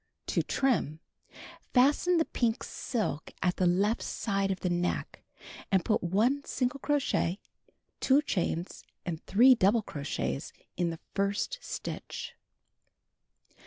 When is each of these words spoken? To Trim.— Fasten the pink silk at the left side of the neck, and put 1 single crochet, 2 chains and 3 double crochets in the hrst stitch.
To 0.25 0.41
Trim.— 0.41 0.99
Fasten 1.75 2.17
the 2.17 2.25
pink 2.25 2.63
silk 2.63 3.33
at 3.43 3.57
the 3.57 3.67
left 3.67 4.01
side 4.01 4.49
of 4.49 4.61
the 4.61 4.69
neck, 4.71 5.21
and 5.71 5.85
put 5.85 6.01
1 6.01 6.43
single 6.45 6.79
crochet, 6.79 7.37
2 7.99 8.23
chains 8.23 8.83
and 9.05 9.23
3 9.27 9.53
double 9.53 9.83
crochets 9.83 10.53
in 10.75 10.89
the 10.89 10.97
hrst 11.15 11.59
stitch. 11.61 12.33